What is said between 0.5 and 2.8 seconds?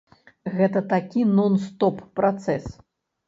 Гэта такі нон-стоп працэс.